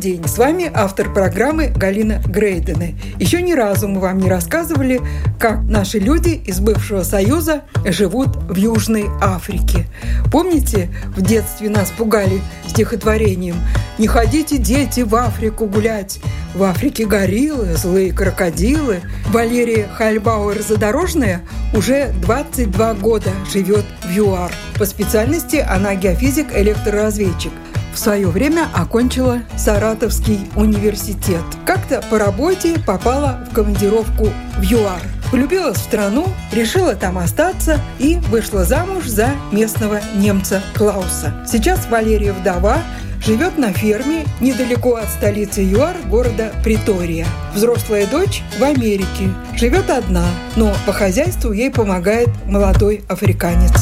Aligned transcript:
День! 0.00 0.26
С 0.26 0.38
вами 0.38 0.70
автор 0.72 1.12
программы 1.12 1.68
Галина 1.68 2.22
Грейдена. 2.26 2.88
Еще 3.18 3.42
ни 3.42 3.52
разу 3.52 3.86
мы 3.86 4.00
вам 4.00 4.18
не 4.18 4.30
рассказывали, 4.30 5.00
как 5.38 5.62
наши 5.62 5.98
люди 5.98 6.30
из 6.30 6.58
бывшего 6.58 7.02
Союза 7.02 7.62
живут 7.84 8.34
в 8.36 8.56
Южной 8.56 9.04
Африке. 9.20 9.86
Помните, 10.32 10.90
в 11.14 11.20
детстве 11.20 11.68
нас 11.68 11.90
пугали 11.90 12.40
стихотворением 12.66 13.56
«Не 13.98 14.06
ходите, 14.06 14.56
дети, 14.56 15.00
в 15.00 15.14
Африку 15.14 15.66
гулять, 15.66 16.18
в 16.54 16.62
Африке 16.62 17.04
гориллы, 17.04 17.74
злые 17.76 18.12
крокодилы». 18.12 19.00
Валерия 19.28 19.86
Хальбауэр-Задорожная 19.98 21.42
уже 21.74 22.10
22 22.22 22.94
года 22.94 23.30
живет 23.52 23.84
в 24.02 24.10
ЮАР. 24.10 24.50
По 24.78 24.86
специальности 24.86 25.56
она 25.56 25.94
геофизик-электроразведчик– 25.94 27.52
в 27.92 27.98
свое 27.98 28.28
время 28.28 28.68
окончила 28.74 29.40
Саратовский 29.56 30.40
университет. 30.56 31.42
Как-то 31.66 32.02
по 32.10 32.18
работе 32.18 32.78
попала 32.86 33.40
в 33.50 33.54
командировку 33.54 34.28
в 34.58 34.62
ЮАР. 34.62 35.00
Влюбилась 35.32 35.78
в 35.78 35.82
страну, 35.82 36.26
решила 36.52 36.94
там 36.94 37.18
остаться 37.18 37.80
и 37.98 38.16
вышла 38.30 38.64
замуж 38.64 39.06
за 39.06 39.30
местного 39.52 40.00
немца 40.16 40.62
Клауса. 40.74 41.32
Сейчас 41.46 41.86
Валерия 41.88 42.32
вдова, 42.32 42.78
живет 43.24 43.58
на 43.58 43.72
ферме 43.72 44.24
недалеко 44.40 44.96
от 44.96 45.08
столицы 45.08 45.60
ЮАР, 45.60 45.96
города 46.08 46.52
Притория. 46.64 47.26
Взрослая 47.54 48.06
дочь 48.06 48.42
в 48.58 48.64
Америке, 48.64 49.30
живет 49.54 49.90
одна, 49.90 50.26
но 50.56 50.72
по 50.86 50.92
хозяйству 50.92 51.52
ей 51.52 51.70
помогает 51.70 52.28
молодой 52.46 53.04
африканец. 53.08 53.72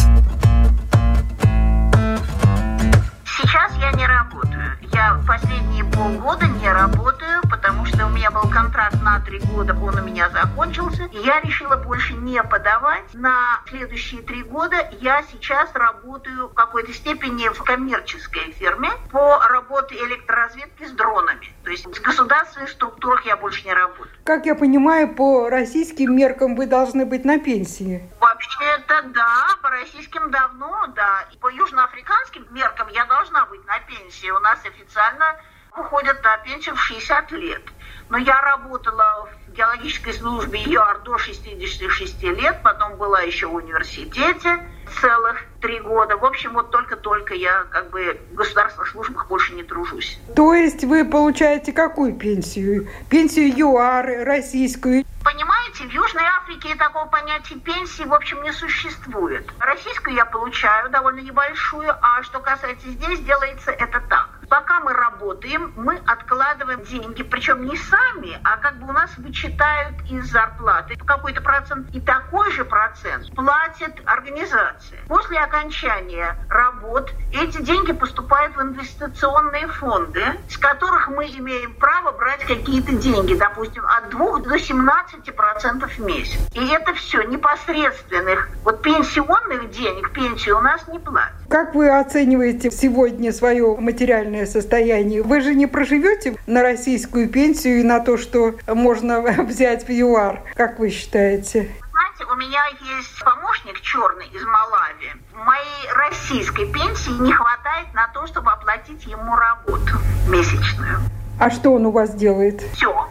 Полгода 6.09 6.47
не 6.47 6.73
работаю, 6.73 7.43
потому 7.51 7.85
что 7.85 8.07
у 8.07 8.09
меня 8.09 8.31
был 8.31 8.49
контракт 8.51 8.97
на 9.03 9.21
три 9.21 9.41
года, 9.41 9.75
он 9.75 9.99
у 9.99 10.03
меня 10.03 10.31
закончился. 10.31 11.05
И 11.13 11.19
я 11.19 11.41
решила 11.41 11.77
больше 11.77 12.15
не 12.15 12.43
подавать. 12.43 13.13
На 13.13 13.61
следующие 13.69 14.23
три 14.23 14.43
года 14.43 14.77
я 15.01 15.23
сейчас 15.31 15.71
работаю 15.75 16.49
в 16.49 16.55
какой-то 16.55 16.95
степени 16.95 17.49
в 17.49 17.63
коммерческой 17.63 18.53
фирме 18.53 18.91
по 19.13 19.39
работе 19.51 19.97
электроразведки 19.97 20.87
с 20.87 20.93
дронами. 20.93 21.53
То 21.65 21.71
есть 21.71 21.85
в 21.85 22.03
государственных 22.03 22.71
структурах 22.71 23.27
я 23.27 23.37
больше 23.37 23.67
не 23.67 23.75
работаю. 23.75 24.17
Как 24.25 24.47
я 24.47 24.55
понимаю, 24.55 25.15
по 25.15 25.51
российским 25.51 26.17
меркам 26.17 26.57
вы 26.57 26.67
должны 26.67 27.05
быть 27.05 27.27
на 27.27 27.39
пенсии. 27.39 28.09
Вообще-то 28.19 29.03
да, 29.15 29.49
по 29.63 29.69
российским 29.69 30.31
давно, 30.31 30.87
да. 30.97 31.27
И 31.33 31.37
по 31.37 31.51
южноафриканским 31.51 32.47
меркам 32.51 32.89
я 32.89 33.05
должна 33.05 33.45
быть 33.47 33.67
на 33.67 33.79
пенсии. 33.81 34.31
У 34.31 34.39
нас 34.39 34.59
официально 34.65 35.37
уходят 35.77 36.23
на 36.23 36.37
пенсию 36.39 36.75
в 36.75 36.81
60 36.81 37.33
лет. 37.33 37.63
Но 38.09 38.17
я 38.17 38.41
работала 38.41 39.29
в 39.47 39.53
геологической 39.53 40.15
службе 40.15 40.63
ЮАР 40.63 41.01
до 41.01 41.19
66 41.19 42.23
лет, 42.23 42.61
потом 42.63 42.97
была 42.97 43.21
еще 43.21 43.47
в 43.47 43.55
университете 43.55 44.67
целых 45.01 45.45
три 45.61 45.81
года. 45.81 46.17
В 46.17 46.25
общем, 46.25 46.55
вот 46.55 46.71
только-только 46.71 47.35
я 47.35 47.65
как 47.71 47.91
бы 47.91 48.19
в 48.33 48.35
государственных 48.35 48.89
службах 48.89 49.29
больше 49.29 49.53
не 49.55 49.63
тружусь. 49.63 50.19
То 50.35 50.55
есть 50.55 50.85
вы 50.85 51.05
получаете 51.05 51.73
какую 51.73 52.15
пенсию? 52.15 52.89
Пенсию 53.11 53.53
ЮАР, 53.57 54.25
российскую? 54.25 55.05
Понимаете, 55.23 55.85
в 55.85 55.91
Южной 55.91 56.25
Африке 56.25 56.75
такого 56.77 57.07
понятия 57.07 57.57
пенсии, 57.57 58.05
в 58.05 58.15
общем, 58.15 58.43
не 58.43 58.53
существует. 58.53 59.47
Российскую 59.59 60.17
я 60.17 60.25
получаю 60.25 60.89
довольно 60.91 61.21
небольшую, 61.21 61.91
а 62.01 62.23
что 62.23 62.41
касается 62.41 62.89
здесь, 62.89 63.21
делается 63.21 63.71
это 63.73 64.01
так. 64.09 64.38
Пока 64.49 64.81
мы 64.81 64.93
работаем, 64.93 65.73
мы 65.77 66.01
откладываем 66.07 66.83
деньги, 66.83 67.23
причем 67.23 67.67
не 67.67 67.77
сами, 67.77 68.39
а 68.45 68.57
как 68.57 68.79
бы 68.79 68.89
у 68.89 68.93
нас 68.93 69.11
вычитают 69.19 69.97
из 70.11 70.31
зарплаты 70.31 70.97
какой-то 71.09 71.41
процент, 71.41 71.89
и 71.95 72.01
такой 72.01 72.51
же 72.53 72.65
процент 72.65 73.35
платит 73.35 73.95
организация. 74.05 75.01
После 75.09 75.39
окончания 75.39 76.37
работ 76.49 77.13
эти 77.33 77.61
деньги 77.63 77.93
поступают 77.93 78.57
в 78.57 78.63
инвестиционные 78.63 79.67
фонды, 79.69 80.23
с 80.49 80.57
которых 80.59 81.09
мы 81.09 81.27
имеем 81.27 81.75
право 81.75 82.13
брать 82.13 82.45
какие-то 82.45 82.93
деньги, 82.93 83.35
допустим, 83.35 83.85
от 83.87 84.11
2 84.11 84.41
до 84.41 84.59
17 84.59 85.35
процентов 85.35 85.93
в 85.93 85.99
месяц. 86.01 86.39
И 86.55 86.69
это 86.69 86.95
все 86.95 87.23
непосредственных, 87.23 88.49
вот 88.65 88.83
пенсионных 88.83 89.71
денег, 89.71 90.13
пенсию 90.13 90.59
у 90.59 90.61
нас 90.61 90.87
не 90.89 90.99
платят. 90.99 91.38
Как 91.49 91.75
вы 91.75 91.89
оцениваете 91.89 92.71
сегодня 92.71 93.33
свое 93.33 93.75
материальное 93.79 94.45
состояние? 94.45 95.23
Вы 95.23 95.41
же 95.41 95.55
не 95.55 95.67
проживете 95.67 96.37
на 96.47 96.61
российскую 96.61 97.31
пенсию 97.31 97.81
и 97.81 97.83
на 97.83 98.01
то, 98.01 98.19
что 98.19 98.57
можно 98.67 99.23
взять 99.45 99.89
в 99.89 99.91
ЮАР, 99.91 100.43
как 100.55 100.79
вы 100.79 100.91
считаете? 100.91 101.71
Знаете, 101.91 102.31
у 102.31 102.37
меня 102.37 102.63
есть 102.67 103.25
помощник 103.25 103.81
черный 103.81 104.27
из 104.27 104.45
Малави. 104.45 105.13
Моей 105.33 105.93
российской 105.97 106.71
пенсии 106.71 107.23
не 107.23 107.33
хватает 107.33 107.95
на 107.95 108.09
то, 108.09 108.27
чтобы 108.27 108.51
оплатить 108.51 109.07
ему 109.07 109.35
работу 109.35 109.97
месячную. 110.29 110.99
А 111.41 111.51
что 111.51 111.73
он 111.73 111.87
у 111.87 111.91
вас 111.91 112.15
делает? 112.15 112.61
Все. 112.75 113.08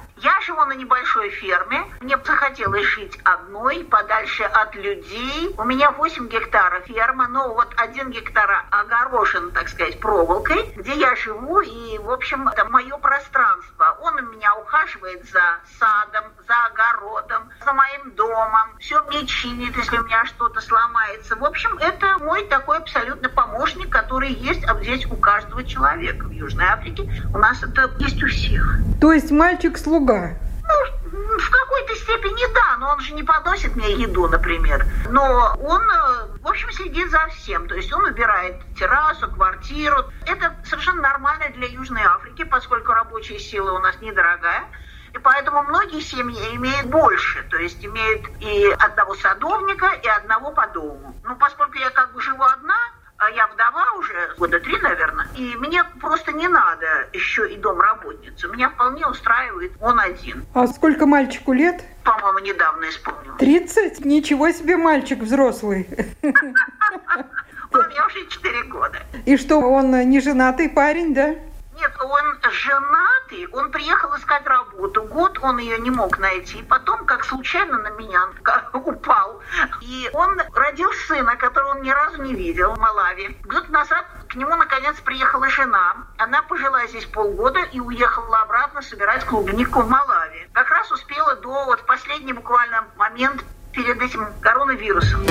Небольшой 0.77 1.29
ферме. 1.29 1.83
Мне 2.01 2.17
захотелось 2.23 2.85
жить 2.85 3.19
одной, 3.23 3.83
подальше 3.83 4.43
от 4.43 4.75
людей. 4.75 5.53
У 5.57 5.63
меня 5.63 5.91
8 5.91 6.27
гектаров 6.27 6.85
ферма, 6.85 7.27
но 7.27 7.53
вот 7.53 7.73
один 7.77 8.11
гектар 8.11 8.65
огорожен, 8.71 9.51
так 9.51 9.69
сказать, 9.69 9.99
проволокой, 9.99 10.73
где 10.75 10.93
я 10.93 11.15
живу, 11.15 11.61
и, 11.61 11.97
в 11.97 12.11
общем, 12.11 12.47
это 12.47 12.65
мое 12.65 12.97
пространство. 12.97 13.97
Он 14.01 14.15
у 14.15 14.31
меня 14.31 14.55
ухаживает 14.55 15.25
за 15.29 15.59
садом, 15.79 16.31
за 16.47 16.65
огородом, 16.65 17.49
за 17.63 17.73
моим 17.73 18.11
домом. 18.11 18.77
Все 18.79 19.01
мне 19.03 19.25
чинит, 19.25 19.75
если 19.75 19.97
у 19.97 20.03
меня 20.03 20.25
что-то 20.25 20.61
сломается. 20.61 21.35
В 21.35 21.43
общем, 21.45 21.77
это 21.79 22.17
мой 22.19 22.45
такой 22.45 22.77
абсолютно 22.77 23.29
помощник, 23.29 23.89
который 23.89 24.29
есть 24.29 24.65
здесь 24.81 25.05
у 25.07 25.15
каждого 25.15 25.63
человека 25.63 26.25
в 26.25 26.31
Южной 26.31 26.65
Африке. 26.65 27.09
У 27.33 27.37
нас 27.37 27.61
это 27.63 27.91
есть 27.99 28.23
у 28.23 28.27
всех. 28.27 28.79
То 29.01 29.11
есть 29.11 29.31
мальчик-слуга 29.31 30.07
друга? 30.07 30.37
Ну, 30.63 31.37
в 31.37 31.49
какой-то 31.49 31.86
степени 31.97 32.53
да, 32.53 32.77
но 32.77 32.91
он 32.91 32.99
же 32.99 33.13
не 33.13 33.23
подносит 33.23 33.75
мне 33.75 33.93
еду, 33.93 34.27
например. 34.27 34.85
Но 35.09 35.55
он, 35.61 35.81
э, 35.81 36.37
в 36.41 36.47
общем, 36.47 36.71
следит 36.71 37.09
за 37.09 37.27
всем. 37.27 37.67
То 37.67 37.75
есть 37.75 37.91
он 37.93 38.05
убирает 38.05 38.55
террасу, 38.75 39.29
квартиру. 39.31 40.05
Это 40.25 40.55
совершенно 40.65 41.01
нормально 41.01 41.49
для 41.55 41.67
Южной 41.67 42.03
Африки, 42.03 42.43
поскольку 42.43 42.93
рабочая 42.93 43.39
сила 43.39 43.73
у 43.73 43.79
нас 43.79 43.99
недорогая. 44.01 44.65
И 45.13 45.19
поэтому 45.19 45.63
многие 45.63 46.01
семьи 46.01 46.55
имеют 46.55 46.87
больше, 46.87 47.43
то 47.49 47.57
есть 47.57 47.83
имеют 47.83 48.25
и 48.39 48.75
одного 48.77 49.15
садовника, 49.15 49.87
и 49.87 50.07
одного 50.07 50.51
по 50.51 50.67
дому. 50.67 51.19
Ну, 51.23 51.35
поскольку 51.37 51.77
я 51.77 51.89
как 51.89 52.13
бы 52.13 52.21
живу 52.21 52.43
одна, 52.43 52.77
а 53.17 53.29
я 53.31 53.47
вдова 53.47 53.93
уже 53.93 54.35
года 54.37 54.59
три, 54.59 54.77
наверное, 54.79 54.96
и 55.37 55.55
мне 55.57 55.83
просто 56.01 56.31
не 56.31 56.47
надо 56.47 57.07
еще 57.13 57.47
и 57.53 57.57
домработницу. 57.57 58.51
Меня 58.51 58.69
вполне 58.69 59.05
устраивает 59.05 59.71
он 59.79 59.99
один. 59.99 60.45
А 60.53 60.65
сколько 60.67 61.05
мальчику 61.05 61.53
лет? 61.53 61.83
По-моему, 62.03 62.39
недавно 62.39 62.89
исполнилось. 62.89 63.37
Тридцать? 63.37 64.03
Ничего 64.03 64.49
себе 64.51 64.77
мальчик 64.77 65.19
взрослый. 65.19 65.87
У 66.23 67.77
меня 67.77 68.05
уже 68.07 68.25
четыре 68.27 68.63
года. 68.63 68.99
И 69.25 69.37
что, 69.37 69.57
он 69.57 69.91
не 70.09 70.19
женатый 70.21 70.69
парень, 70.69 71.13
да? 71.13 71.35
Нет, 71.79 71.91
он 71.99 72.39
женатый, 72.51 73.47
он 73.51 73.69
приехал 73.69 74.15
искать 74.17 74.45
работу. 74.47 75.03
Год 75.03 75.37
он 75.43 75.59
ее 75.59 75.77
не 75.77 75.91
мог 75.91 76.17
найти. 76.17 76.63
Потом, 76.63 77.05
как 77.05 77.23
случайно 77.23 77.77
на 77.77 77.89
меня 77.91 78.21
упал. 78.73 79.41
И 79.81 80.09
он 80.13 80.41
родил 80.55 80.91
сына, 81.07 81.35
которого 81.35 81.75
он 81.75 81.83
ни 81.83 81.91
разу 81.91 82.23
не 82.23 82.33
видел 82.33 82.73
в 82.73 82.79
Малави. 82.79 83.37
Год 83.43 83.69
назад 83.69 84.05
к 84.27 84.35
нему 84.35 84.55
наконец 84.55 84.95
приехала 84.99 85.49
жена. 85.49 85.95
Она 86.17 86.41
пожила 86.41 86.85
здесь 86.87 87.05
полгода 87.05 87.59
и 87.71 87.79
уехала 87.79 88.41
обратно 88.41 88.81
собирать 88.81 89.25
клубнику 89.25 89.81
в 89.81 89.89
Малави. 89.89 90.47
Как 90.53 90.69
раз 90.69 90.91
успела 90.91 91.35
до 91.35 91.65
вот 91.65 91.85
последний 91.85 92.33
буквально 92.33 92.85
момент 92.97 93.43
перед 93.71 94.01
этим 94.01 94.27
коронавирусом. 94.41 95.25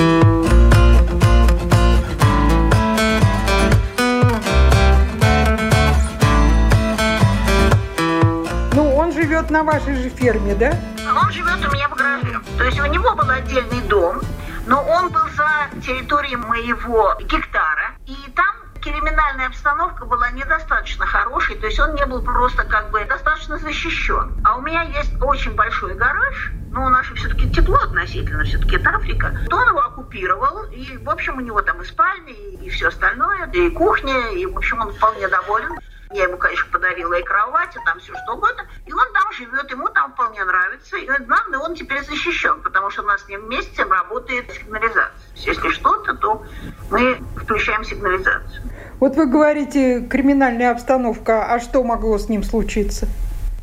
живет 9.37 9.49
на 9.49 9.63
вашей 9.63 9.95
же 9.95 10.09
ферме, 10.09 10.55
да? 10.55 10.77
Он 11.15 11.31
живет 11.31 11.65
у 11.65 11.71
меня 11.71 11.87
в 11.89 11.95
гараже. 11.95 12.39
То 12.57 12.63
есть 12.63 12.79
у 12.79 12.85
него 12.85 13.15
был 13.15 13.29
отдельный 13.29 13.81
дом, 13.81 14.21
но 14.67 14.83
он 14.83 15.09
был 15.09 15.21
за 15.35 15.81
территорией 15.81 16.35
моего 16.35 17.15
гектара 17.21 17.95
И 18.05 18.15
там 18.35 18.56
криминальная 18.91 19.47
обстановка 19.47 20.05
была 20.05 20.31
недостаточно 20.31 21.05
хорошей, 21.05 21.55
то 21.55 21.67
есть 21.67 21.79
он 21.79 21.95
не 21.95 22.05
был 22.05 22.21
просто 22.21 22.63
как 22.63 22.89
бы 22.91 23.03
достаточно 23.05 23.57
защищен. 23.57 24.41
А 24.43 24.57
у 24.57 24.61
меня 24.61 24.83
есть 24.83 25.13
очень 25.21 25.55
большой 25.55 25.95
гараж, 25.95 26.51
но 26.71 26.85
у 26.85 26.89
нас 26.89 27.05
все-таки 27.07 27.49
тепло 27.51 27.77
относительно, 27.77 28.43
все-таки 28.43 28.75
это 28.77 28.89
Африка. 28.91 29.37
То 29.49 29.57
он 29.57 29.69
его 29.69 29.79
оккупировал, 29.81 30.63
и, 30.71 30.97
в 30.97 31.09
общем, 31.09 31.37
у 31.37 31.41
него 31.41 31.61
там 31.61 31.81
и 31.81 31.85
спальня, 31.85 32.33
и, 32.33 32.65
и 32.65 32.69
все 32.69 32.87
остальное, 32.87 33.49
и 33.51 33.69
кухня, 33.69 34.29
и, 34.31 34.45
в 34.45 34.57
общем, 34.57 34.79
он 34.81 34.93
вполне 34.93 35.27
доволен. 35.27 35.77
Я 36.11 36.23
ему, 36.23 36.37
конечно, 36.37 36.65
подарила 36.71 37.13
и 37.15 37.23
кровать, 37.23 37.75
и 37.75 37.79
там 37.85 37.99
все 37.99 38.13
что 38.23 38.35
угодно. 38.35 38.65
И 38.85 38.93
он 38.93 39.11
там 39.11 39.31
живет, 39.33 39.69
ему 39.69 39.89
там 39.89 40.13
вполне 40.13 40.43
нравится. 40.45 40.95
И 40.95 41.05
главное, 41.05 41.59
он 41.59 41.75
теперь 41.75 42.01
защищен, 42.05 42.61
потому 42.61 42.89
что 42.91 43.03
у 43.03 43.05
нас 43.05 43.23
с 43.23 43.27
ним 43.27 43.41
вместе 43.41 43.83
работает 43.83 44.49
сигнализация. 44.49 45.11
Если 45.35 45.69
что-то, 45.69 46.15
то 46.15 46.45
мы 46.89 47.21
включаем 47.35 47.83
сигнализацию. 47.83 48.63
Вот 48.99 49.15
вы 49.15 49.27
говорите, 49.27 50.01
криминальная 50.01 50.71
обстановка, 50.71 51.53
а 51.53 51.59
что 51.59 51.83
могло 51.83 52.17
с 52.17 52.29
ним 52.29 52.41
случиться? 52.41 53.07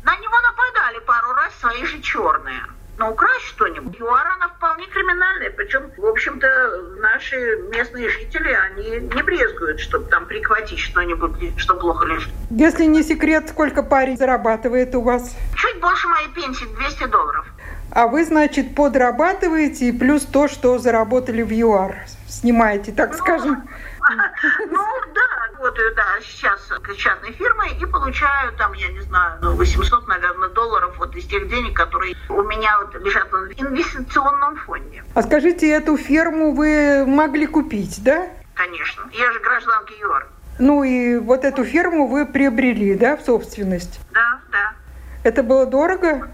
На 0.05 0.15
него 0.15 0.35
нападали 0.41 0.99
пару 1.05 1.33
раз 1.33 1.53
свои 1.59 1.83
же 1.83 2.01
черные. 2.01 2.61
Но 2.97 3.11
украсть 3.11 3.43
что-нибудь. 3.47 3.99
ЮАР, 3.99 4.27
она 4.37 4.47
вполне 4.47 4.87
криминальная. 4.87 5.49
Причем, 5.49 5.91
в 5.97 6.05
общем-то, 6.05 6.47
наши 6.99 7.35
местные 7.69 8.09
жители, 8.09 8.57
они 8.71 8.89
не 9.13 9.21
брезгуют, 9.21 9.81
чтобы 9.81 10.09
там 10.09 10.25
прихватить 10.25 10.79
что-нибудь, 10.79 11.59
что 11.59 11.75
плохо 11.75 12.05
лежит. 12.05 12.31
Если 12.49 12.85
не 12.85 13.03
секрет, 13.03 13.49
сколько 13.49 13.83
парень 13.83 14.15
зарабатывает 14.15 14.95
у 14.95 15.01
вас? 15.01 15.35
Чуть 15.57 15.81
больше 15.81 16.07
моей 16.07 16.29
пенсии, 16.29 16.65
200 16.77 17.07
долларов. 17.07 17.45
А 17.91 18.07
вы, 18.07 18.23
значит, 18.23 18.73
подрабатываете 18.73 19.89
и 19.89 19.91
плюс 19.91 20.23
то, 20.23 20.47
что 20.47 20.79
заработали 20.79 21.41
в 21.41 21.51
ЮАР. 21.51 21.95
Снимаете, 22.29 22.93
так 22.93 23.11
ну, 23.11 23.17
скажем. 23.17 23.63
Ну, 25.65 25.71
работаю, 25.71 25.95
да, 25.95 26.05
сейчас 26.21 26.59
частной 26.95 27.31
фирмой 27.31 27.71
и 27.81 27.85
получаю 27.87 28.53
там, 28.55 28.73
я 28.73 28.87
не 28.89 29.01
знаю, 29.01 29.39
ну, 29.41 29.55
800, 29.55 30.07
наверное, 30.07 30.49
долларов 30.49 30.93
вот 30.99 31.15
из 31.15 31.25
тех 31.25 31.47
денег, 31.49 31.75
которые 31.75 32.15
у 32.29 32.43
меня 32.43 32.77
вот 32.79 32.93
лежат 33.03 33.31
в 33.31 33.51
инвестиционном 33.59 34.57
фонде. 34.57 35.03
А 35.15 35.23
скажите, 35.23 35.67
эту 35.71 35.97
ферму 35.97 36.53
вы 36.53 37.05
могли 37.07 37.47
купить, 37.47 38.03
да? 38.03 38.27
Конечно. 38.53 39.09
Я 39.11 39.31
же 39.31 39.39
гражданка 39.39 39.91
ЮАР. 39.99 40.27
Ну 40.59 40.83
и 40.83 41.17
вот 41.17 41.43
эту 41.43 41.65
ферму 41.65 42.07
вы 42.07 42.27
приобрели, 42.27 42.93
да, 42.93 43.17
в 43.17 43.21
собственность? 43.21 43.99
Да, 44.13 44.39
да. 44.51 44.73
Это 45.23 45.41
было 45.41 45.65
дорого? 45.65 46.29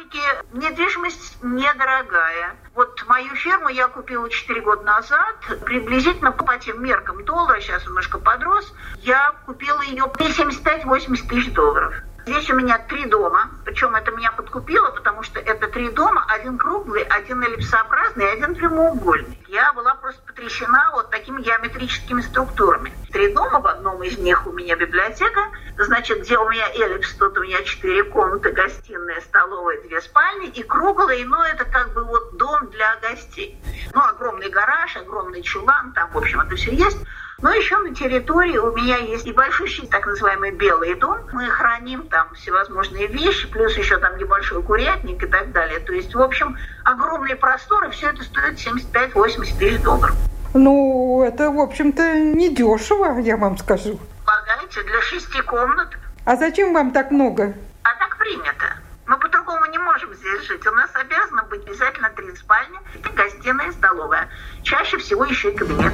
Африке 0.00 0.20
недвижимость 0.52 1.36
недорогая. 1.42 2.56
Вот 2.74 3.04
мою 3.06 3.34
ферму 3.34 3.68
я 3.68 3.88
купила 3.88 4.30
4 4.30 4.60
года 4.62 4.82
назад, 4.82 5.36
приблизительно 5.64 6.32
по 6.32 6.56
тем 6.58 6.82
меркам 6.82 7.22
доллара, 7.24 7.60
сейчас 7.60 7.84
немножко 7.84 8.18
подрос, 8.18 8.72
я 9.02 9.32
купила 9.44 9.82
ее 9.82 10.06
по 10.06 10.22
75-80 10.22 11.28
тысяч 11.28 11.52
долларов. 11.52 11.94
Здесь 12.26 12.50
у 12.50 12.54
меня 12.54 12.78
три 12.78 13.06
дома, 13.06 13.50
причем 13.64 13.94
это 13.96 14.10
меня 14.10 14.30
подкупило, 14.32 14.90
потому 14.90 15.22
что 15.22 15.40
это 15.40 15.68
три 15.68 15.90
дома, 15.90 16.24
один 16.28 16.58
круглый, 16.58 17.02
один 17.02 17.42
эллипсообразный, 17.42 18.32
один 18.32 18.54
прямоугольный. 18.54 19.38
Я 19.48 19.72
была 19.72 19.94
просто 19.94 20.20
потрясена 20.22 20.90
вот 20.92 21.10
такими 21.10 21.40
геометрическими 21.40 22.20
структурами. 22.20 22.92
Три 23.10 23.32
дома, 23.32 23.60
в 23.60 23.66
одном 23.66 24.02
из 24.02 24.18
них 24.18 24.46
у 24.46 24.52
меня 24.52 24.76
библиотека, 24.76 25.40
значит, 25.78 26.20
где 26.20 26.38
у 26.38 26.48
меня 26.48 26.68
эллипс, 26.74 27.14
тут 27.14 27.36
у 27.38 27.42
меня 27.42 27.62
четыре 27.62 28.04
комнаты, 28.04 28.52
гостиная, 28.52 29.20
столовая, 29.22 29.80
две 29.82 30.00
спальни, 30.00 30.48
и 30.48 30.62
круглый, 30.62 31.24
ну, 31.24 31.42
это 31.42 31.64
как 31.64 31.92
бы 31.94 32.04
вот 32.04 32.36
дом 32.36 32.70
для 32.70 32.96
гостей. 32.96 33.60
Ну, 33.94 34.00
огромный 34.02 34.50
гараж, 34.50 34.96
огромный 34.96 35.42
чулан, 35.42 35.92
там, 35.94 36.10
в 36.10 36.18
общем, 36.18 36.40
это 36.40 36.54
все 36.56 36.74
есть. 36.74 36.98
Но 37.42 37.50
еще 37.54 37.78
на 37.78 37.94
территории 37.94 38.58
у 38.58 38.76
меня 38.76 38.98
есть 38.98 39.24
небольшой 39.24 39.70
так 39.90 40.06
называемый 40.06 40.50
белый 40.52 40.94
дом. 40.94 41.18
Мы 41.32 41.48
храним 41.48 42.06
там 42.08 42.34
всевозможные 42.34 43.06
вещи, 43.06 43.48
плюс 43.50 43.76
еще 43.78 43.96
там 43.98 44.18
небольшой 44.18 44.62
курятник 44.62 45.22
и 45.22 45.26
так 45.26 45.50
далее. 45.52 45.80
То 45.80 45.92
есть, 45.92 46.14
в 46.14 46.20
общем, 46.20 46.58
огромные 46.84 47.36
просторы, 47.36 47.90
все 47.90 48.10
это 48.10 48.22
стоит 48.24 48.58
75-80 48.58 49.58
тысяч 49.58 49.82
долларов. 49.82 50.14
Ну, 50.52 51.24
это, 51.24 51.50
в 51.50 51.60
общем-то, 51.60 52.02
недешево, 52.20 53.18
я 53.20 53.36
вам 53.36 53.56
скажу. 53.56 53.98
Полагаете, 54.26 54.82
для 54.82 55.00
шести 55.00 55.40
комнат. 55.42 55.88
А 56.26 56.36
зачем 56.36 56.74
вам 56.74 56.90
так 56.90 57.10
много? 57.10 57.54
А 57.84 57.94
так 57.98 58.18
принято. 58.18 58.66
Мы 59.06 59.16
по-другому 59.16 59.64
не 59.66 59.78
можем 59.78 60.12
здесь 60.14 60.42
жить. 60.42 60.66
У 60.66 60.70
нас 60.72 60.90
обязано 60.94 61.44
быть 61.44 61.66
обязательно 61.66 62.10
три 62.10 62.34
спальни, 62.36 62.78
гостиная, 63.16 63.72
столовая. 63.72 64.28
Чаще 64.62 64.98
всего 64.98 65.24
еще 65.24 65.50
и 65.50 65.56
кабинет. 65.56 65.92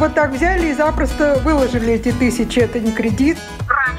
Вот 0.00 0.14
так 0.14 0.32
взяли 0.32 0.68
и 0.68 0.72
запросто 0.72 1.38
выложили 1.44 1.92
эти 1.92 2.10
тысячи, 2.10 2.58
это 2.58 2.80
не 2.80 2.90
кредит? 2.90 3.36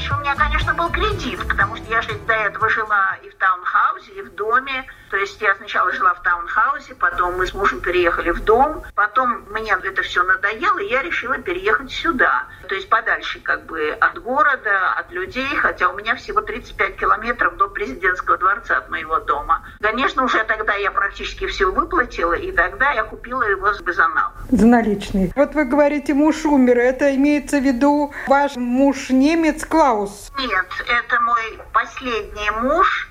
Раньше 0.01 0.15
у 0.15 0.19
меня, 0.21 0.33
конечно, 0.33 0.73
был 0.73 0.89
кредит, 0.89 1.47
потому 1.47 1.75
что 1.75 1.85
я 1.91 2.01
же 2.01 2.09
до 2.25 2.33
этого 2.33 2.67
жила 2.69 3.17
и 3.23 3.29
в 3.29 3.35
таунхаусе, 3.35 4.11
и 4.13 4.21
в 4.23 4.33
доме. 4.33 4.83
То 5.11 5.17
есть 5.17 5.39
я 5.41 5.53
сначала 5.55 5.91
жила 5.91 6.15
в 6.15 6.23
таунхаусе, 6.23 6.95
потом 6.95 7.37
мы 7.37 7.45
с 7.45 7.53
мужем 7.53 7.81
переехали 7.81 8.31
в 8.31 8.43
дом, 8.43 8.81
потом 8.95 9.43
мне 9.51 9.71
это 9.71 10.01
все 10.01 10.23
надоело, 10.23 10.79
и 10.79 10.89
я 10.89 11.03
решила 11.03 11.37
переехать 11.37 11.91
сюда. 11.91 12.45
То 12.67 12.73
есть 12.73 12.89
подальше 12.89 13.41
как 13.41 13.65
бы 13.65 13.91
от 13.99 14.17
города, 14.23 14.93
от 14.97 15.11
людей, 15.11 15.55
хотя 15.57 15.89
у 15.89 15.95
меня 15.95 16.15
всего 16.15 16.41
35 16.41 16.95
километров 16.95 17.57
до 17.57 17.67
президентского 17.67 18.37
дворца 18.37 18.77
от 18.77 18.89
моего 18.89 19.19
дома. 19.19 19.63
Конечно, 19.81 20.23
уже 20.23 20.43
тогда 20.45 20.73
я 20.75 20.89
практически 20.89 21.45
все 21.45 21.71
выплатила, 21.71 22.33
и 22.33 22.51
тогда 22.53 22.91
я 22.91 23.03
купила 23.03 23.43
его 23.43 23.71
с 23.73 23.81
безанал. 23.81 24.31
За 24.49 24.65
наличные. 24.65 25.31
Вот 25.35 25.53
вы 25.53 25.65
говорите, 25.65 26.15
муж 26.15 26.45
умер, 26.45 26.79
это 26.79 27.13
имеется 27.15 27.59
в 27.59 27.63
виду 27.63 28.13
ваш 28.27 28.55
муж 28.55 29.09
немец 29.09 29.63
Клаус? 29.65 29.90
Нет, 29.91 30.67
это 30.87 31.19
мой 31.19 31.59
последний 31.73 32.49
муж 32.61 33.09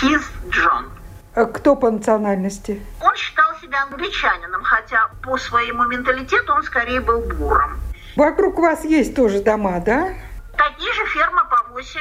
Киз 0.00 0.22
Джон. 0.48 0.90
А 1.34 1.44
кто 1.44 1.74
по 1.74 1.90
национальности? 1.90 2.80
Он 3.00 3.14
считал 3.16 3.54
себя 3.60 3.82
англичанином, 3.82 4.62
хотя 4.62 5.10
по 5.22 5.36
своему 5.38 5.84
менталитету 5.86 6.52
он 6.52 6.62
скорее 6.62 7.00
был 7.00 7.20
буром. 7.20 7.80
Вокруг 8.16 8.58
вас 8.58 8.84
есть 8.84 9.16
тоже 9.16 9.40
дома, 9.40 9.80
да? 9.80 10.14
Такие 10.56 10.92
же 10.92 11.06
фермы 11.06 11.42
по 11.50 11.72
8 11.72 12.00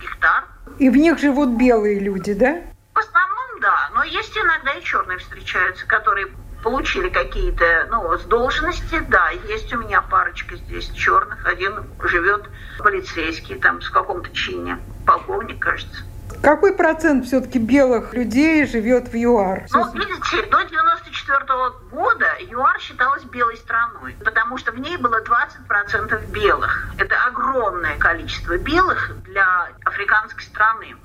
гектар. 0.00 0.44
И 0.78 0.88
в 0.88 0.96
них 0.96 1.18
живут 1.18 1.50
белые 1.50 1.98
люди, 1.98 2.32
да? 2.32 2.62
В 2.94 2.98
основном, 2.98 3.60
да. 3.60 3.90
Но 3.94 4.04
есть 4.04 4.36
иногда 4.36 4.72
и 4.74 4.82
черные 4.82 5.18
встречаются, 5.18 5.86
которые 5.86 6.28
получили 6.64 7.10
какие-то, 7.10 7.86
ну, 7.90 8.18
с 8.18 8.22
должности, 8.22 8.98
да, 9.08 9.28
есть 9.48 9.72
у 9.74 9.78
меня 9.78 10.00
парочка 10.00 10.56
здесь 10.56 10.90
черных. 10.90 11.46
Один 11.46 11.84
живет 12.02 12.48
полицейский, 12.78 13.56
там, 13.56 13.82
с 13.82 13.90
каком-то 13.90 14.30
чине, 14.30 14.78
полковник, 15.06 15.60
кажется. 15.60 16.02
Какой 16.42 16.74
процент 16.74 17.26
все-таки 17.26 17.58
белых 17.58 18.14
людей 18.14 18.66
живет 18.66 19.08
в 19.08 19.14
ЮАР? 19.14 19.66
Ну, 19.72 19.92
видите, 19.92 20.42
до 20.50 20.62
94 20.62 21.38
-го 21.44 21.70
года 21.90 22.26
ЮАР 22.40 22.80
считалась 22.80 23.24
белой 23.24 23.56
страной, 23.58 24.16
потому 24.24 24.56
что 24.56 24.72
в 24.72 24.78
ней 24.78 24.96
было 24.96 25.20
20% 25.20 26.26
белых. 26.30 26.88
Это 26.98 27.14
огромное 27.26 27.98
количество 27.98 28.56
белых 28.56 29.22
для 29.24 29.68
африканской 29.84 30.42
страны. 30.42 30.96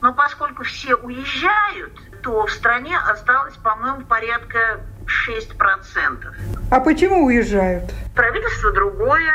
Но 0.00 0.14
поскольку 0.14 0.62
все 0.62 0.94
уезжают, 0.94 1.92
то 2.22 2.46
в 2.46 2.52
стране 2.52 2.96
осталось, 2.98 3.54
по-моему, 3.56 4.04
порядка 4.06 4.80
6%. 5.08 6.34
А 6.70 6.80
почему 6.80 7.24
уезжают? 7.24 7.84
Правительство 8.14 8.72
другое, 8.72 9.32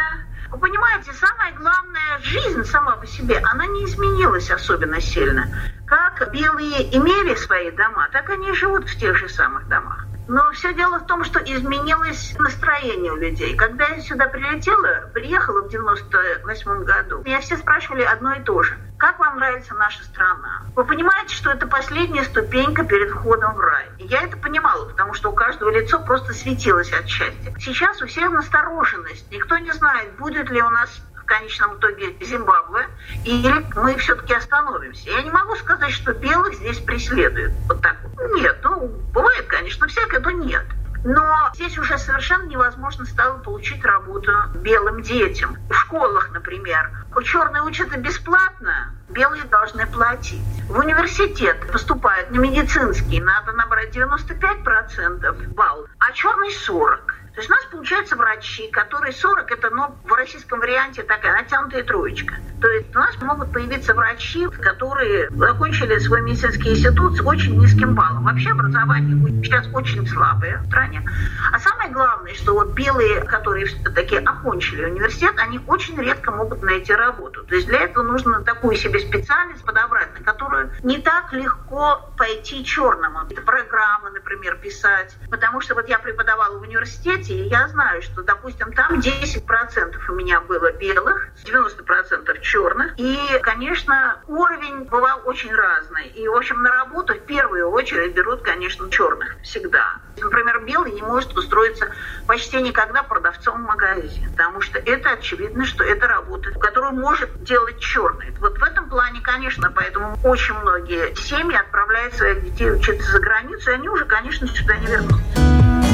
вы 0.51 0.59
понимаете, 0.59 1.11
самое 1.13 1.53
главное, 1.53 2.19
жизнь 2.21 2.63
сама 2.65 2.95
по 2.97 3.07
себе, 3.07 3.41
она 3.51 3.65
не 3.65 3.85
изменилась 3.85 4.51
особенно 4.51 5.01
сильно. 5.01 5.47
Как 5.87 6.31
белые 6.31 6.95
имели 6.95 7.35
свои 7.35 7.71
дома, 7.71 8.07
так 8.11 8.29
они 8.29 8.49
и 8.49 8.53
живут 8.53 8.87
в 8.87 8.99
тех 8.99 9.17
же 9.17 9.29
самых 9.29 9.67
домах. 9.67 10.05
Но 10.27 10.51
все 10.51 10.73
дело 10.73 10.99
в 10.99 11.05
том, 11.05 11.23
что 11.23 11.39
изменилось 11.39 12.35
настроение 12.39 13.11
у 13.11 13.17
людей. 13.17 13.55
Когда 13.55 13.87
я 13.87 13.99
сюда 13.99 14.27
прилетела, 14.27 15.09
приехала 15.13 15.61
в 15.61 15.69
98 15.69 16.83
году, 16.83 17.21
меня 17.25 17.41
все 17.41 17.57
спрашивали 17.57 18.03
одно 18.03 18.33
и 18.33 18.39
то 18.41 18.63
же. 18.63 18.77
Как 19.03 19.19
вам 19.19 19.35
нравится 19.35 19.75
наша 19.75 20.01
страна? 20.05 20.61
Вы 20.77 20.85
понимаете, 20.85 21.35
что 21.35 21.49
это 21.49 21.67
последняя 21.67 22.23
ступенька 22.23 22.85
перед 22.85 23.09
входом 23.09 23.53
в 23.53 23.59
рай. 23.59 23.89
И 23.97 24.05
я 24.05 24.21
это 24.21 24.37
понимала, 24.37 24.85
потому 24.85 25.13
что 25.13 25.29
у 25.29 25.33
каждого 25.33 25.71
лицо 25.71 25.99
просто 25.99 26.31
светилось 26.31 26.89
от 26.93 27.09
счастья. 27.09 27.53
Сейчас 27.59 28.01
у 28.01 28.07
всех 28.07 28.31
настороженность. 28.31 29.29
Никто 29.29 29.57
не 29.57 29.73
знает, 29.73 30.15
будет 30.15 30.49
ли 30.49 30.61
у 30.61 30.69
нас 30.69 30.89
в 31.17 31.25
конечном 31.25 31.79
итоге 31.79 32.15
Зимбабве, 32.21 32.87
или 33.25 33.53
мы 33.75 33.97
все-таки 33.97 34.35
остановимся. 34.35 35.09
Я 35.09 35.21
не 35.21 35.31
могу 35.31 35.57
сказать, 35.57 35.91
что 35.91 36.13
белых 36.13 36.53
здесь 36.53 36.79
преследуют. 36.79 37.51
Вот 37.67 37.81
так. 37.81 37.97
Нет, 38.35 38.57
ну, 38.63 38.87
бывает, 39.13 39.47
конечно, 39.47 39.85
всякое, 39.87 40.21
но 40.21 40.31
нет. 40.31 40.63
Но 41.03 41.49
здесь 41.53 41.77
уже 41.77 41.97
совершенно 41.97 42.47
невозможно 42.47 43.05
стало 43.05 43.37
получить 43.39 43.83
работу 43.83 44.31
белым 44.55 45.01
детям. 45.01 45.57
В 45.69 45.73
школах, 45.73 46.31
например. 46.31 46.91
Черные 47.23 47.63
учатся 47.63 47.97
бесплатно, 47.97 48.91
белые 49.09 49.43
должны 49.43 49.85
платить. 49.85 50.41
В 50.69 50.77
университет 50.79 51.71
поступают 51.71 52.31
на 52.31 52.39
медицинский, 52.39 53.21
надо 53.21 53.53
набрать 53.53 53.95
95% 53.95 55.53
баллов, 55.53 55.89
а 55.99 56.11
черный 56.11 56.51
40. 56.51 57.15
То 57.33 57.39
есть 57.39 57.49
у 57.49 57.53
нас 57.53 57.65
получается 57.83 58.15
врачи, 58.15 58.69
которые 58.69 59.11
40, 59.11 59.51
это 59.51 59.69
ну, 59.69 59.93
в 60.05 60.13
российском 60.13 60.61
варианте 60.61 61.03
такая 61.03 61.33
натянутая 61.33 61.83
троечка. 61.83 62.35
То 62.61 62.69
есть 62.69 62.95
у 62.95 62.97
нас 62.97 63.21
могут 63.21 63.51
появиться 63.51 63.93
врачи, 63.93 64.47
которые 64.47 65.29
закончили 65.31 65.97
свой 65.97 66.21
медицинский 66.21 66.69
институт 66.69 67.17
с 67.17 67.19
очень 67.19 67.59
низким 67.59 67.93
баллом. 67.93 68.23
Вообще 68.23 68.51
образование 68.51 69.17
сейчас 69.43 69.67
очень 69.73 70.07
слабое 70.07 70.59
в 70.59 70.67
стране. 70.67 71.03
А 71.51 71.59
самое 71.59 71.91
главное, 71.91 72.33
что 72.35 72.53
вот 72.53 72.71
белые, 72.71 73.19
которые 73.25 73.67
такие 73.93 74.21
окончили 74.21 74.85
университет, 74.85 75.33
они 75.39 75.59
очень 75.67 75.99
редко 75.99 76.31
могут 76.31 76.63
найти 76.63 76.93
работу. 76.93 77.43
То 77.43 77.55
есть 77.55 77.67
для 77.67 77.81
этого 77.81 78.03
нужно 78.03 78.45
такую 78.45 78.77
себе 78.77 78.99
специальность 78.99 79.65
подобрать, 79.65 80.17
на 80.17 80.23
которую 80.23 80.71
не 80.83 80.99
так 80.99 81.33
легко 81.33 82.13
пойти 82.17 82.63
черному. 82.63 83.27
Это 83.29 83.41
программы, 83.41 84.11
например, 84.11 84.55
писать. 84.55 85.17
Потому 85.29 85.59
что 85.59 85.75
вот 85.75 85.89
я 85.89 85.99
преподавала 85.99 86.59
в 86.59 86.61
университете, 86.61 87.33
и 87.33 87.49
я 87.49 87.67
знаю, 87.73 87.82
что, 88.01 88.23
допустим, 88.23 88.71
там 88.73 88.99
10% 88.99 89.95
у 90.09 90.13
меня 90.13 90.41
было 90.41 90.71
белых, 90.71 91.29
90% 91.43 92.41
черных. 92.41 92.93
И, 92.97 93.17
конечно, 93.41 94.21
уровень 94.27 94.83
бывал 94.85 95.21
очень 95.25 95.53
разный. 95.53 96.07
И, 96.07 96.27
в 96.27 96.35
общем, 96.35 96.61
на 96.61 96.71
работу 96.71 97.13
в 97.13 97.25
первую 97.25 97.69
очередь 97.69 98.13
берут, 98.13 98.41
конечно, 98.41 98.89
черных 98.89 99.35
всегда. 99.43 99.95
Например, 100.17 100.63
белый 100.63 100.91
не 100.91 101.01
может 101.01 101.35
устроиться 101.35 101.87
почти 102.27 102.61
никогда 102.61 103.03
продавцом 103.03 103.63
в 103.63 103.67
магазине, 103.67 104.29
потому 104.29 104.61
что 104.61 104.79
это 104.79 105.11
очевидно, 105.11 105.65
что 105.65 105.83
это 105.83 106.07
работа, 106.07 106.51
которую 106.51 106.93
может 106.93 107.43
делать 107.43 107.79
черный. 107.79 108.31
Вот 108.39 108.57
в 108.57 108.63
этом 108.63 108.89
плане, 108.89 109.21
конечно, 109.21 109.71
поэтому 109.71 110.17
очень 110.23 110.53
многие 110.55 111.15
семьи 111.15 111.57
отправляют 111.57 112.13
своих 112.13 112.43
детей 112.43 112.71
учиться 112.71 113.11
за 113.11 113.19
границу, 113.19 113.71
и 113.71 113.73
они 113.73 113.89
уже, 113.89 114.05
конечно, 114.05 114.47
сюда 114.47 114.77
не 114.77 114.87
вернутся. 114.87 115.92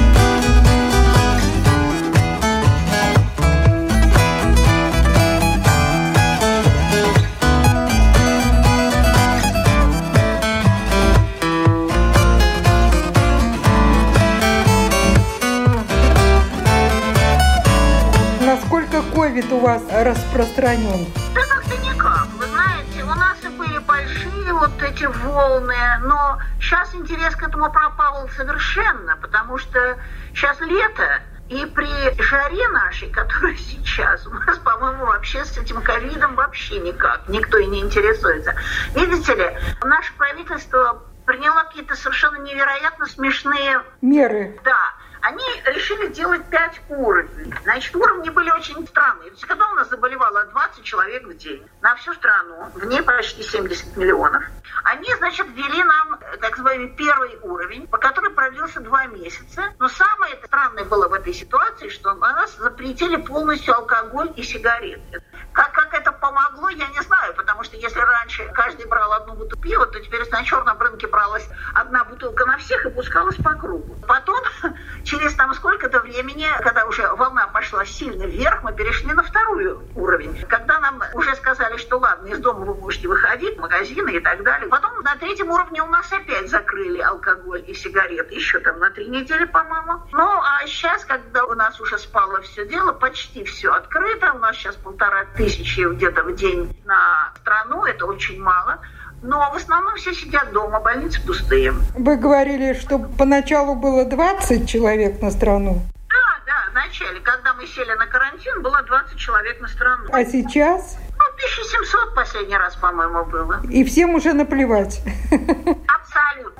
Ковид 19.39 19.51
у 19.51 19.59
вас 19.59 19.81
распространен? 19.91 21.05
Да 21.33 21.41
как-то 21.41 21.77
никак. 21.77 22.27
Вы 22.37 22.45
знаете, 22.45 23.03
у 23.03 23.15
нас 23.15 23.37
и 23.43 23.47
были 23.49 23.77
большие 23.79 24.53
вот 24.53 24.71
эти 24.81 25.05
волны, 25.05 25.75
но 26.03 26.39
сейчас 26.59 26.93
интерес 26.95 27.35
к 27.35 27.43
этому 27.43 27.71
пропал 27.71 28.27
совершенно, 28.35 29.17
потому 29.17 29.57
что 29.57 29.97
сейчас 30.33 30.59
лето, 30.61 31.21
и 31.49 31.65
при 31.65 32.21
жаре 32.21 32.67
нашей, 32.69 33.09
которая 33.09 33.55
сейчас, 33.57 34.25
у 34.27 34.31
нас, 34.31 34.57
по-моему, 34.59 35.05
вообще 35.05 35.45
с 35.45 35.57
этим 35.57 35.81
ковидом 35.81 36.35
вообще 36.35 36.79
никак, 36.79 37.27
никто 37.27 37.57
и 37.57 37.65
не 37.65 37.79
интересуется. 37.81 38.55
Видите 38.95 39.35
ли, 39.35 39.57
наше 39.83 40.13
правительство 40.17 41.03
приняло 41.25 41.63
какие-то 41.63 41.95
совершенно 41.95 42.37
невероятно 42.37 43.05
смешные 43.05 43.83
меры. 44.01 44.59
Да, 44.63 44.93
они 45.21 45.43
решили 45.65 46.07
делать 46.07 46.45
пять 46.49 46.81
уровней. 46.89 47.53
Значит, 47.63 47.95
уровни 47.95 48.29
были 48.29 48.49
очень 48.51 48.87
странные. 48.87 49.29
То 49.29 49.35
есть, 49.35 49.45
когда 49.45 49.69
у 49.71 49.75
нас 49.75 49.89
заболевало 49.89 50.45
20 50.45 50.83
человек 50.83 51.27
в 51.27 51.37
день 51.37 51.67
на 51.81 51.95
всю 51.95 52.13
страну, 52.13 52.69
в 52.73 52.85
ней 52.85 53.01
почти 53.01 53.43
70 53.43 53.97
миллионов, 53.97 54.43
они, 54.83 55.13
значит, 55.15 55.47
ввели 55.49 55.83
нам, 55.83 56.19
так 56.39 56.51
называемый, 56.51 56.89
первый 56.95 57.37
уровень, 57.41 57.87
по 57.87 57.97
который 57.97 58.31
продлился 58.31 58.79
два 58.79 59.05
месяца. 59.07 59.73
Но 59.77 59.89
самое 59.89 60.35
странное 60.45 60.85
было 60.85 61.07
в 61.07 61.13
этой 61.13 61.33
ситуации, 61.33 61.89
что 61.89 62.13
у 62.13 62.17
нас 62.17 62.55
запретили 62.57 63.17
полностью 63.17 63.75
алкоголь 63.75 64.31
и 64.35 64.43
сигареты. 64.43 65.21
Как, 65.51 65.71
как 65.73 65.93
это 65.93 66.11
помогло, 66.11 66.69
я 66.69 66.87
не 66.87 67.01
знаю, 67.01 67.18
потому 67.33 67.63
что 67.63 67.77
если 67.77 67.99
раньше 67.99 68.45
каждый 68.53 68.87
брал 68.87 69.13
одну 69.13 69.33
бутылку 69.33 69.59
пива, 69.61 69.85
то 69.85 69.99
теперь 69.99 70.27
на 70.29 70.43
черном 70.43 70.79
рынке 70.79 71.07
бралась 71.07 71.47
одна 71.73 72.03
бутылка 72.03 72.45
на 72.45 72.57
всех 72.57 72.85
и 72.85 72.89
пускалась 72.89 73.35
по 73.37 73.53
кругу. 73.55 73.95
Потом, 74.07 74.39
через 75.03 75.33
там 75.35 75.53
сколько-то 75.53 75.99
времени, 75.99 76.47
когда 76.61 76.85
уже 76.85 77.07
волна 77.15 77.47
пошла 77.47 77.85
сильно 77.85 78.25
вверх, 78.25 78.63
мы 78.63 78.73
перешли 78.73 79.13
на 79.13 79.23
второй 79.23 79.77
уровень. 79.95 80.45
Когда 80.47 80.79
нам 80.79 81.01
уже 81.13 81.35
сказали, 81.35 81.77
что 81.77 81.97
ладно, 81.97 82.27
из 82.27 82.39
дома 82.39 82.65
вы 82.65 82.75
можете 82.75 83.07
выходить, 83.07 83.57
магазины 83.57 84.11
и 84.11 84.19
так 84.19 84.43
далее. 84.43 84.69
Потом 84.69 85.01
на 85.01 85.15
третьем 85.15 85.49
уровне 85.49 85.81
у 85.83 85.87
нас 85.87 86.11
опять 86.11 86.49
закрыли 86.49 86.99
алкоголь 86.99 87.63
и 87.67 87.73
сигареты, 87.73 88.35
еще 88.35 88.59
там 88.59 88.79
на 88.79 88.89
три 88.91 89.07
недели, 89.07 89.45
по-моему. 89.45 90.03
Ну, 90.11 90.23
а 90.23 90.65
сейчас, 90.67 91.05
когда 91.05 91.45
у 91.45 91.53
нас 91.53 91.79
уже 91.79 91.97
спало 91.97 92.41
все 92.41 92.65
дело, 92.67 92.93
почти 92.93 93.43
все 93.43 93.71
открыто, 93.71 94.33
у 94.33 94.39
нас 94.39 94.55
сейчас 94.55 94.75
полтора 94.75 95.25
тысячи 95.35 95.81
где-то 95.81 96.23
в 96.23 96.35
день 96.35 96.75
на 96.85 97.18
страну, 97.41 97.85
это 97.85 98.05
очень 98.05 98.41
мало. 98.41 98.79
Но 99.21 99.51
в 99.51 99.55
основном 99.55 99.95
все 99.95 100.13
сидят 100.13 100.51
дома, 100.53 100.79
больницы 100.79 101.21
пустые. 101.25 101.73
Вы 101.95 102.15
говорили, 102.15 102.73
что 102.73 102.99
поначалу 102.99 103.75
было 103.75 104.05
20 104.05 104.69
человек 104.69 105.21
на 105.21 105.31
страну. 105.31 105.81
Да, 106.07 106.41
да, 106.45 106.71
вначале, 106.71 107.19
когда 107.19 107.53
мы 107.53 107.67
сели 107.67 107.93
на 107.93 108.05
карантин, 108.07 108.61
было 108.61 108.81
20 108.83 109.17
человек 109.17 109.59
на 109.59 109.67
страну. 109.67 110.05
А 110.11 110.23
сейчас? 110.23 110.97
1700 111.39 112.15
последний 112.15 112.57
раз, 112.57 112.75
по-моему, 112.75 113.25
было. 113.25 113.61
И 113.69 113.83
всем 113.83 114.15
уже 114.15 114.33
наплевать. 114.33 115.01
Абсолютно. 115.31 116.08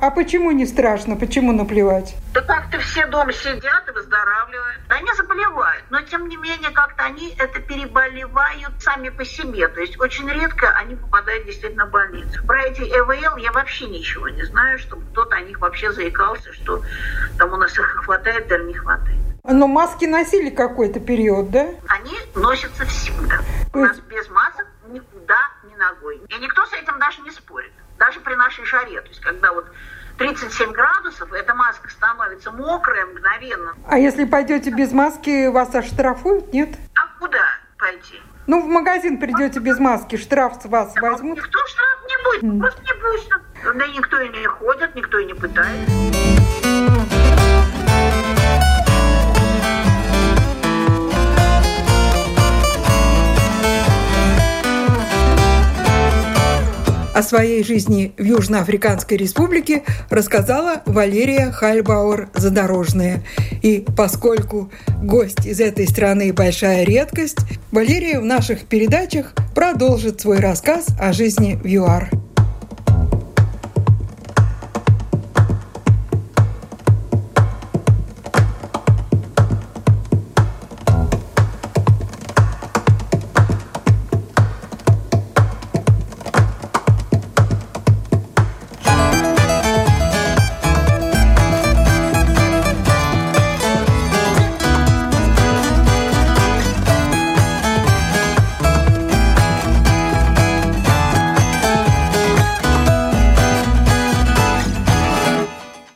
А 0.02 0.12
почему 0.12 0.52
не 0.52 0.66
страшно? 0.66 1.16
Почему 1.16 1.52
наплевать? 1.52 2.16
Да 2.34 2.42
как-то 2.42 2.80
все 2.80 3.06
дома 3.08 3.34
сидят 3.34 3.88
и 3.88 3.92
выздоравливают. 3.92 4.80
Они 4.88 5.10
заболевают, 5.16 5.84
но 5.90 6.02
тем 6.02 6.28
не 6.30 6.38
менее 6.38 6.70
как-то 6.72 7.04
они 7.04 7.36
это 7.38 7.60
переболевают 7.60 8.72
сами 8.80 9.10
по 9.10 9.26
себе. 9.26 9.68
То 9.68 9.82
есть 9.82 10.00
очень 10.00 10.30
редко 10.30 10.70
они 10.70 10.96
попадают 10.96 11.46
действительно 11.46 11.86
в 11.86 11.92
больницу. 11.92 12.46
Про 12.46 12.64
эти 12.64 12.82
ЭВЛ 12.82 13.38
я 13.38 13.52
вообще 13.52 13.88
ничего 13.88 14.30
не 14.30 14.44
знаю, 14.44 14.80
чтобы 14.80 15.04
кто-то 15.12 15.36
о 15.36 15.42
них 15.42 15.60
вообще 15.60 15.92
заикался, 15.92 16.54
что 16.54 16.82
там 17.38 17.54
у 17.54 17.58
нас 17.58 17.78
их 17.78 17.86
хватает 18.06 18.50
или 18.52 18.64
не 18.64 18.74
хватает. 18.74 19.20
Но 19.44 19.68
маски 19.68 20.06
носили 20.06 20.50
какой-то 20.50 21.00
период, 21.00 21.52
да? 21.52 21.68
Они 21.88 22.18
носятся 22.36 22.86
всегда. 22.86 23.40
У 23.74 23.80
нас 23.80 24.00
без 24.00 24.30
масок 24.30 24.68
никуда 24.88 25.40
ни 25.64 25.76
ногой. 25.76 26.22
И 26.28 26.36
никто 26.40 26.66
с 26.66 26.74
этим 26.74 26.98
даже 27.00 27.22
не 27.22 27.32
спорит. 27.32 27.72
Даже 28.00 28.20
при 28.22 28.34
нашей 28.36 28.66
жаре. 28.66 29.02
То 29.02 29.10
есть 29.10 29.20
когда 29.20 29.52
вот 29.52 29.66
37 30.18 30.72
градусов, 30.72 31.32
эта 31.34 31.54
маска 31.54 31.90
становится 31.90 32.52
мокрая 32.52 33.06
мгновенно. 33.06 33.76
А 33.88 34.00
если 34.00 34.26
пойдете 34.26 34.72
без 34.72 34.92
маски, 34.92 35.48
вас 35.48 35.76
оштрафуют, 35.76 36.54
нет? 36.54 36.70
А 36.96 37.20
куда 37.20 37.44
пойти? 37.78 38.22
Ну, 38.48 38.62
в 38.62 38.68
магазин 38.68 39.20
придете 39.20 39.60
без 39.60 39.80
маски, 39.80 40.16
штраф 40.16 40.62
с 40.62 40.66
вас 40.66 40.94
так, 40.94 41.04
возьмут? 41.04 41.38
Никто 41.38 41.60
штраф 41.68 42.00
не 42.08 42.24
будет, 42.24 42.44
mm. 42.44 42.60
просто 42.60 42.82
не 42.82 42.94
пустят. 43.02 43.42
Да 43.78 43.88
никто 43.88 44.20
и 44.22 44.30
не 44.30 44.46
ходит, 44.46 44.96
никто 44.96 45.20
и 45.20 45.26
не 45.26 45.34
пытается. 45.34 46.49
О 57.20 57.22
своей 57.22 57.66
жизни 57.66 58.14
в 58.18 58.24
Южноафриканской 58.24 59.18
республике 59.18 59.84
рассказала 60.10 60.84
Валерия 60.86 61.52
Хальбауэр-Задорожная. 61.52 63.24
И 63.62 63.86
поскольку 63.98 64.72
гость 65.04 65.46
из 65.46 65.60
этой 65.60 65.86
страны 65.86 66.32
большая 66.32 66.86
редкость, 66.86 67.40
Валерия 67.74 68.22
в 68.22 68.24
наших 68.24 68.62
передачах 68.62 69.34
продолжит 69.54 70.22
свой 70.22 70.40
рассказ 70.40 70.88
о 70.98 71.12
жизни 71.12 71.60
в 71.62 71.68
ЮАР. 71.68 72.29